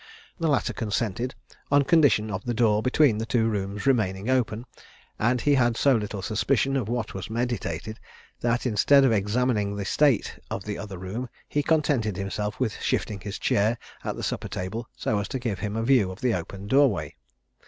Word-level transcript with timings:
The 0.39 0.47
latter 0.47 0.73
consented, 0.73 1.35
on 1.69 1.83
condition 1.83 2.31
of 2.31 2.43
the 2.43 2.55
door 2.55 2.81
between 2.81 3.19
the 3.19 3.25
two 3.27 3.47
rooms 3.47 3.85
remaining 3.85 4.31
open; 4.31 4.65
and 5.19 5.39
he 5.39 5.53
had 5.53 5.77
so 5.77 5.95
little 5.95 6.23
suspicion 6.23 6.75
of 6.75 6.89
what 6.89 7.13
was 7.13 7.29
meditated, 7.29 7.99
that, 8.39 8.65
instead 8.65 9.03
of 9.05 9.11
examining 9.11 9.75
the 9.75 9.85
state 9.85 10.39
of 10.49 10.63
the 10.63 10.79
other 10.79 10.97
room, 10.97 11.29
he 11.47 11.61
contented 11.61 12.17
himself 12.17 12.59
with 12.59 12.81
shifting 12.81 13.19
his 13.19 13.37
chair 13.37 13.77
at 14.03 14.15
the 14.15 14.23
supper 14.23 14.47
table, 14.47 14.89
so 14.97 15.19
as 15.19 15.27
to 15.27 15.37
give 15.37 15.59
him 15.59 15.75
a 15.75 15.83
view 15.83 16.09
of 16.09 16.21
the 16.21 16.33
open 16.33 16.65
door 16.65 16.89
way. 16.89 17.17